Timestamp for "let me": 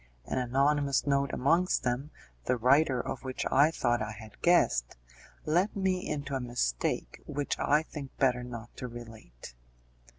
5.45-6.09